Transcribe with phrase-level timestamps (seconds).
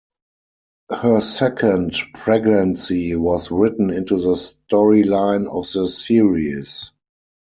[0.89, 6.91] Her second pregnancy was written into the storyline of the series.